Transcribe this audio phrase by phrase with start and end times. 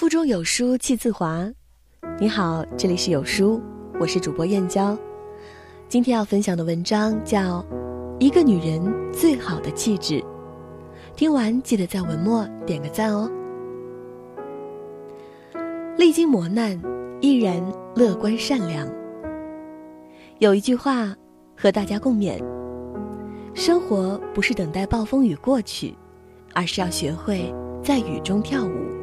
[0.00, 1.46] 腹中有书气自华。
[2.18, 3.60] 你好，这里是有书，
[4.00, 4.96] 我是主播燕娇。
[5.90, 7.60] 今天要分享的文章叫
[8.18, 8.82] 《一个女人
[9.12, 10.14] 最好的气质》。
[11.14, 13.30] 听完记得在文末点个赞哦。
[15.98, 16.80] 历经磨难，
[17.20, 17.62] 依然
[17.94, 18.88] 乐观善良。
[20.38, 21.14] 有一句话
[21.54, 22.42] 和大家共勉：
[23.52, 25.94] 生活不是等待暴风雨过去，
[26.54, 27.54] 而是要学会
[27.84, 28.99] 在雨中跳舞。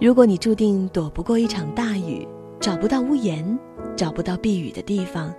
[0.00, 2.26] 如果你注定躲不过一场大雨，
[2.58, 3.58] 找不到屋檐，
[3.94, 5.34] 找不到避雨的地方，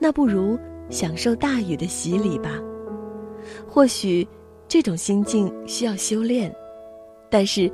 [0.00, 0.58] 那不如
[0.90, 2.60] 享受大雨的洗礼吧。
[3.64, 4.26] 或许
[4.66, 6.52] 这种心境需要修炼，
[7.30, 7.72] 但是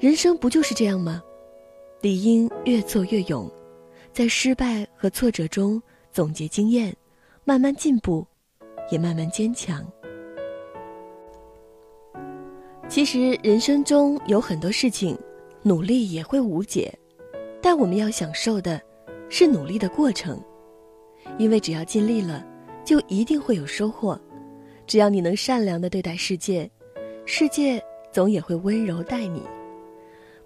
[0.00, 1.22] 人生不就是这样吗？
[2.00, 3.48] 理应越挫越勇，
[4.12, 5.80] 在失败和挫折中
[6.10, 6.92] 总结经验，
[7.44, 8.26] 慢慢进步，
[8.90, 9.86] 也慢慢坚强。
[12.88, 15.16] 其实人生中有很多事情。
[15.62, 16.92] 努力也会无解，
[17.60, 18.80] 但我们要享受的，
[19.28, 20.42] 是努力的过程，
[21.38, 22.46] 因为只要尽力了，
[22.84, 24.18] 就一定会有收获。
[24.86, 26.68] 只要你能善良的对待世界，
[27.26, 29.42] 世界总也会温柔待你。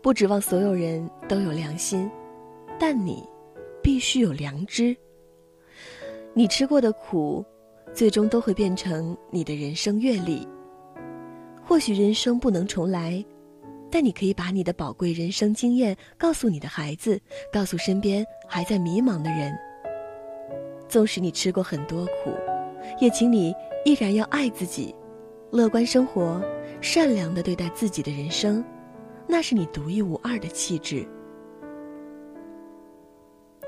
[0.02, 2.10] 不指望所有人都有良心，
[2.78, 3.26] 但你
[3.80, 4.94] 必须有良知。
[6.34, 7.44] 你吃过的苦，
[7.92, 10.46] 最终都会变成你的人生阅历。
[11.64, 13.24] 或许人生不能重来。
[13.94, 17.16] 但你可以把你的宝贵人生经验告诉你的孩子，
[17.52, 19.56] 告诉身边还在迷茫的人。
[20.88, 22.32] 纵使你吃过很多苦，
[22.98, 24.92] 也请你依然要爱自己，
[25.52, 26.42] 乐观生活，
[26.80, 28.64] 善良的对待自己的人生，
[29.28, 31.06] 那是你独一无二的气质。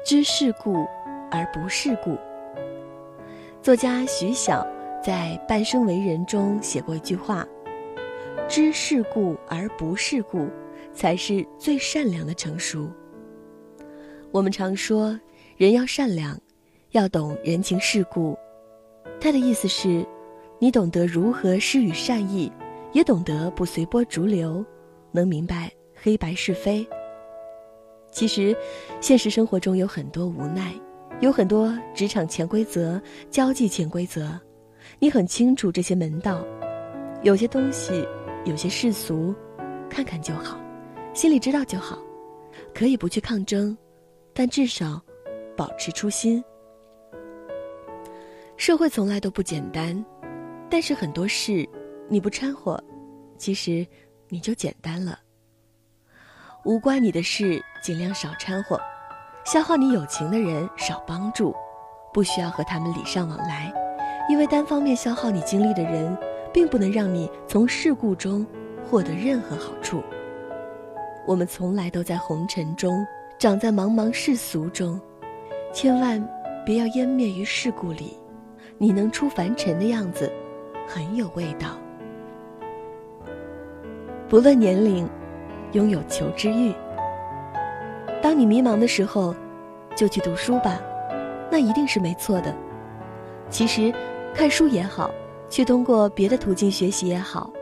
[0.04, 0.84] 知世故
[1.30, 2.18] 而不世故。
[3.62, 4.66] 作家徐晓
[5.00, 7.46] 在《半生为人》中写过一句话。
[8.48, 10.48] 知世故而不世故，
[10.92, 12.88] 才是最善良的成熟。
[14.30, 15.18] 我们常说，
[15.56, 16.38] 人要善良，
[16.92, 18.36] 要懂人情世故。
[19.20, 20.06] 他的意思是，
[20.58, 22.52] 你懂得如何施予善意，
[22.92, 24.64] 也懂得不随波逐流，
[25.10, 26.86] 能明白黑白是非。
[28.12, 28.56] 其实，
[29.00, 30.72] 现实生活中有很多无奈，
[31.20, 33.00] 有很多职场潜规则、
[33.30, 34.38] 交际潜规则，
[34.98, 36.44] 你很清楚这些门道，
[37.22, 38.06] 有些东西。
[38.46, 39.34] 有些世俗，
[39.90, 40.56] 看看就好，
[41.12, 41.98] 心里知道就好，
[42.72, 43.76] 可以不去抗争，
[44.32, 45.02] 但至少
[45.56, 46.42] 保持初心。
[48.56, 50.02] 社会从来都不简单，
[50.70, 51.68] 但是很多事
[52.08, 52.80] 你不掺和，
[53.36, 53.84] 其实
[54.28, 55.18] 你就简单了。
[56.64, 58.80] 无关你的事尽量少掺和，
[59.44, 61.52] 消耗你友情的人少帮助，
[62.12, 63.72] 不需要和他们礼尚往来，
[64.30, 66.16] 因为单方面消耗你精力的人。
[66.56, 68.46] 并不能让你从事故中
[68.82, 70.02] 获得任何好处。
[71.26, 73.06] 我们从来都在红尘中，
[73.38, 74.98] 长在茫茫世俗中，
[75.70, 76.26] 千万
[76.64, 78.16] 别要湮灭于世故里。
[78.78, 80.32] 你能出凡尘的样子，
[80.88, 81.76] 很有味道。
[84.26, 85.06] 不论年龄，
[85.72, 86.72] 拥有求知欲。
[88.22, 89.34] 当你迷茫的时候，
[89.94, 90.80] 就去读书吧，
[91.50, 92.54] 那一定是没错的。
[93.50, 93.92] 其实，
[94.34, 95.10] 看书也好。
[95.48, 97.52] 去通过别的途径学习也好，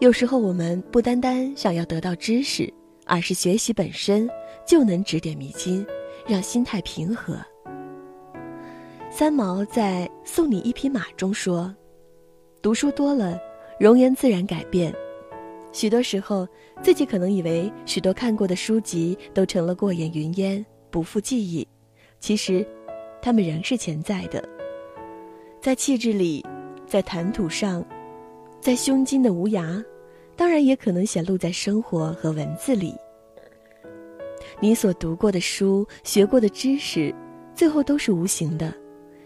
[0.00, 2.72] 有时候我们不单单想要得到知识，
[3.06, 4.28] 而是学习本身
[4.66, 5.86] 就能指点迷津，
[6.26, 7.38] 让心态平和。
[9.10, 11.74] 三毛在《送你一匹马》中说
[12.60, 13.38] ：“读书多了，
[13.80, 14.92] 容颜自然改变。
[15.72, 16.46] 许多时候，
[16.82, 21.66] 自己可能以为许多看过的书籍都成了过眼云烟，不复记忆，
[22.20, 22.66] 其实，
[23.22, 24.46] 它们仍是潜在的，
[25.62, 26.44] 在气质里。”
[26.88, 27.84] 在谈吐上，
[28.60, 29.84] 在胸襟的无涯，
[30.34, 32.94] 当然也可能显露在生活和文字里。
[34.58, 37.14] 你所读过的书、学过的知识，
[37.54, 38.72] 最后都是无形的，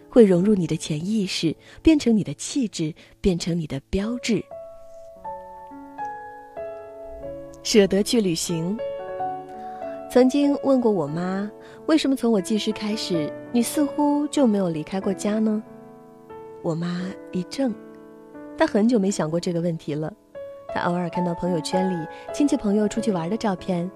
[0.09, 4.43] 会融入你的潜意识，变成你的气质，变成你的标志。
[7.63, 8.77] 舍得去旅行。
[10.11, 11.49] 曾经问过我妈，
[11.87, 15.63] 为什么从我记事开始，你似乎就没有离开过家呢？
[16.63, 17.01] 我妈
[17.33, 17.73] 一怔，
[18.57, 20.11] 她很久没想过这个问题了。
[20.69, 23.89] 她偶尔看到朋友圈里亲戚朋友出去玩的照片，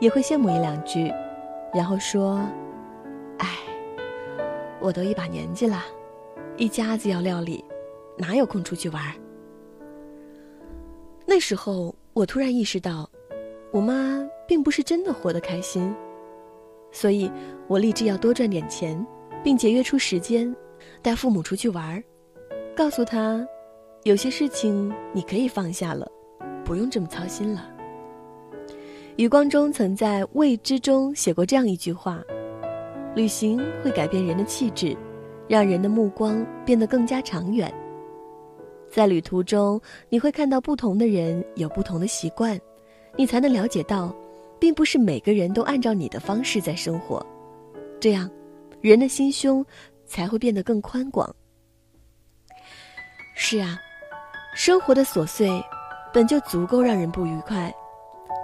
[0.00, 1.12] 也会羡慕一两句，
[1.72, 2.40] 然后说
[3.38, 3.46] ：“哎，
[4.80, 5.84] 我都一把年纪了，
[6.56, 7.62] 一家子要料理，
[8.16, 9.02] 哪有空出去玩？”
[11.26, 13.08] 那时候，我突然意识到，
[13.70, 15.94] 我妈并不是真的活得开心，
[16.90, 17.30] 所以
[17.68, 19.06] 我立志要多赚点钱，
[19.42, 20.56] 并节约出时间，
[21.02, 22.02] 带父母出去玩。
[22.74, 23.46] 告诉他，
[24.02, 26.10] 有些事情你可以放下了，
[26.64, 27.70] 不用这么操心了。
[29.14, 32.20] 余光中曾在《未知》中写过这样一句话
[33.14, 34.96] ：“旅行会改变人的气质，
[35.46, 37.72] 让人的目光变得更加长远。
[38.90, 42.60] 在旅途中，你会看到不同的人有不同的习惯，
[43.16, 44.12] 你才能了解到，
[44.58, 47.24] 并不是每个人都按照你的方式在生活。
[48.00, 48.28] 这样，
[48.80, 49.64] 人的心胸
[50.06, 51.32] 才会变得更宽广。”
[53.36, 53.80] 是啊，
[54.54, 55.50] 生活的琐碎，
[56.12, 57.68] 本就足够让人不愉快；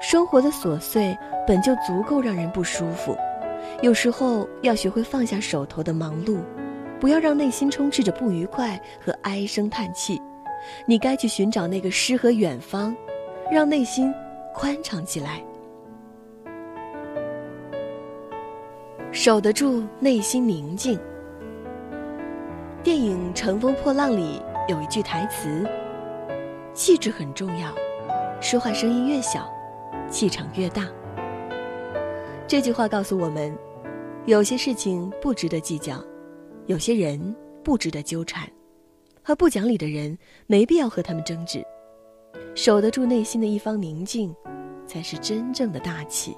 [0.00, 1.16] 生活的琐碎，
[1.46, 3.16] 本就足够让人不舒服。
[3.82, 6.40] 有时候要学会放下手头的忙碌，
[6.98, 10.20] 不要让内心充斥着不愉快和唉声叹气。
[10.86, 12.94] 你该去寻找那个诗和远方，
[13.50, 14.12] 让内心
[14.52, 15.40] 宽敞起来，
[19.12, 20.98] 守得住内心宁静。
[22.82, 24.42] 电影《乘风破浪》里。
[24.70, 25.68] 有一句台词
[26.72, 27.74] ：“气质很重要，
[28.40, 29.52] 说话声音越小，
[30.08, 30.86] 气场越大。”
[32.46, 33.52] 这句话告诉我们，
[34.26, 36.00] 有些事情不值得计较，
[36.66, 37.34] 有些人
[37.64, 38.48] 不值得纠缠，
[39.24, 41.64] 和不讲理的人没必要和他们争执。
[42.54, 44.32] 守得住内心的一方宁静，
[44.86, 46.36] 才是真正的大气。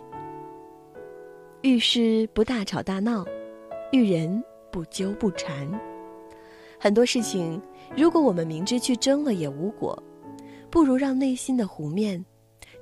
[1.60, 3.26] 遇事不大吵大闹，
[3.92, 5.68] 遇人不纠不缠。
[6.82, 7.62] 很多事情。
[7.96, 9.96] 如果我们明知去争了也无果，
[10.68, 12.24] 不如让内心的湖面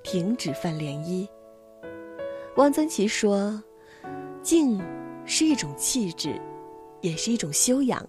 [0.03, 1.29] 停止泛涟漪。
[2.57, 3.63] 汪曾祺说
[4.41, 4.81] ：“静
[5.27, 6.41] 是一种气质，
[7.03, 8.09] 也是一种修养。”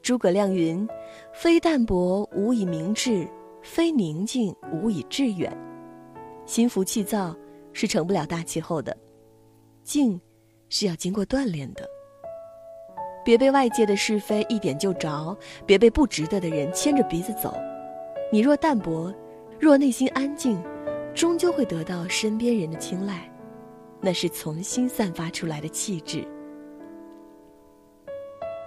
[0.00, 0.88] 诸葛亮云
[1.34, 3.28] ：“非淡泊无以明志，
[3.60, 5.54] 非宁静无以致远。”
[6.46, 7.36] 心浮气躁
[7.74, 8.96] 是成不了大气候的，
[9.82, 10.18] 静
[10.70, 11.86] 是要经过锻炼的。
[13.28, 15.36] 别被外界的是非一点就着，
[15.66, 17.54] 别被不值得的人牵着鼻子走。
[18.32, 19.14] 你若淡泊，
[19.60, 20.58] 若内心安静，
[21.14, 23.30] 终究会得到身边人的青睐，
[24.00, 26.26] 那是从心散发出来的气质。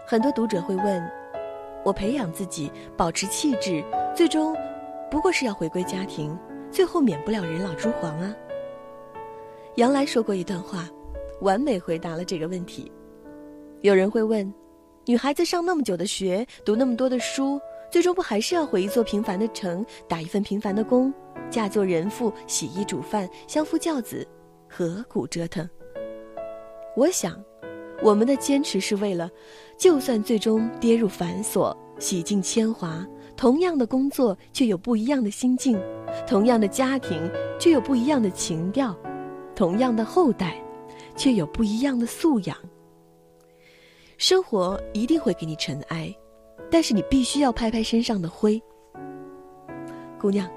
[0.06, 1.12] 很多读者会问：
[1.84, 3.84] 我培养自己，保持气质，
[4.16, 4.56] 最终
[5.10, 6.38] 不过是要回归家庭，
[6.70, 8.32] 最后免不了人老珠黄啊？
[9.78, 10.88] 杨澜说过一段话，
[11.40, 12.92] 完美回答了这个问题。
[13.82, 14.52] 有人会问：
[15.08, 17.60] 女孩子上那么久的学，读那么多的书，
[17.92, 21.12] 最终不还是要回一座平凡的城，打一份平凡的工，
[21.50, 24.28] 嫁做人妇，洗衣煮饭，相夫教子，
[24.70, 25.68] 何苦折腾？
[26.96, 27.44] 我想，
[28.04, 29.28] 我们的坚持是为了，
[29.80, 33.04] 就算最终跌入繁琐，洗尽铅华，
[33.36, 35.76] 同样的工作却有不一样的心境，
[36.28, 37.28] 同样的家庭
[37.58, 38.96] 却有不一样的情调，
[39.56, 40.64] 同样的后代，
[41.16, 42.56] 却有不一样的素养。
[44.22, 46.16] 生活一定会给你尘埃，
[46.70, 48.62] 但是你必须要拍拍身上的灰。
[50.20, 50.48] 姑娘，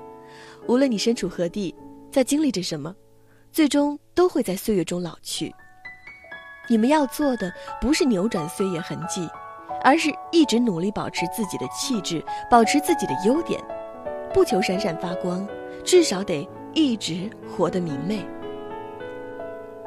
[0.68, 1.74] 无论你身处何地，
[2.12, 2.94] 在经历着什么，
[3.50, 5.50] 最终都会在岁月中老去。
[6.68, 7.50] 你们要做的
[7.80, 9.26] 不是扭转岁月痕迹，
[9.82, 13.58] 而是一直努力保持自己的气质，保持自己的优点，
[14.34, 15.48] 不求闪闪发光，
[15.82, 18.22] 至少得一直活得明媚。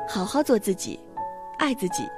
[0.09, 0.99] 好好做自己，
[1.59, 2.09] 爱自己。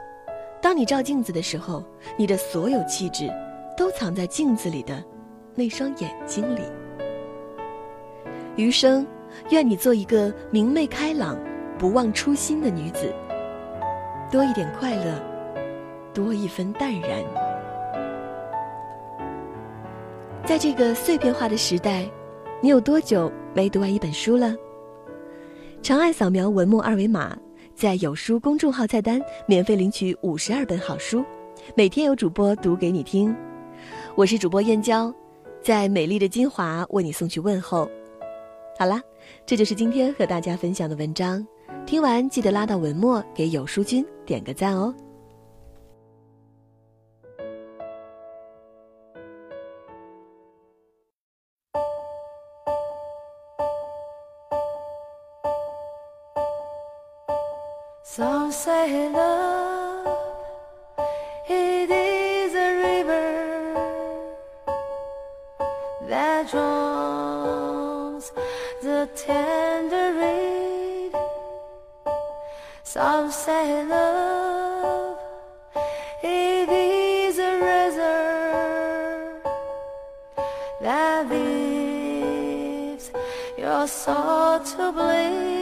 [0.62, 1.84] 当你照镜子的时候，
[2.18, 3.30] 你的所有气质，
[3.78, 5.04] 都藏在镜子里的
[5.56, 6.62] 那双眼睛里。
[8.56, 9.08] 余生，
[9.52, 11.38] 愿你做一个明媚开朗、
[11.78, 13.14] 不忘初心的女子。
[14.30, 15.18] 多一点快乐，
[16.14, 17.24] 多一分淡然。
[20.46, 22.06] 在这个碎片化的时代，
[22.62, 24.54] 你有多久没读完一本书了？
[25.82, 27.38] 长按扫描文末二维码。
[27.80, 31.24] 在有书公众号菜单免费领取五十二本好书，
[31.76, 33.34] 每天有主播读给你听。
[34.16, 35.14] 我是主播燕娇，
[35.64, 37.90] 在美丽的金华为你送去问候。
[38.78, 39.02] 好啦，
[39.46, 41.48] 这就是今天和大家分享的文章。
[41.86, 44.94] 听完记得拉到文末给有书君点个赞哦。
[68.82, 71.14] The tender reed.
[72.84, 75.18] Some say love
[76.24, 79.42] it is a razor
[80.82, 83.12] that leaves
[83.58, 85.59] your soul to bleed.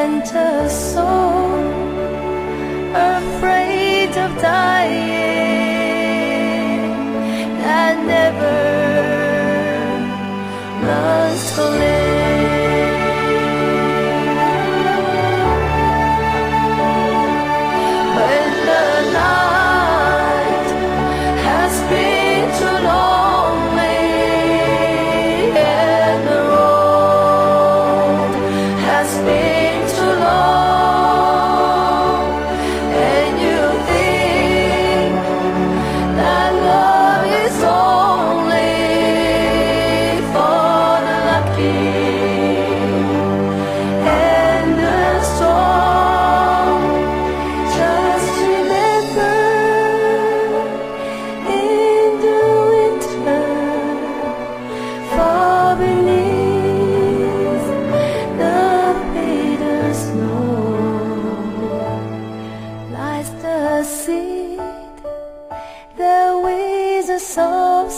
[0.00, 1.43] and a soul
[2.94, 3.53] afraid.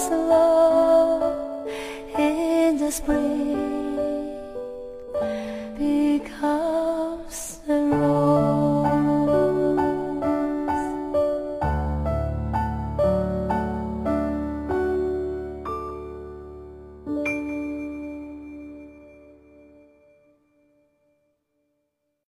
[0.08, 1.66] slow
[2.16, 3.65] in the spring.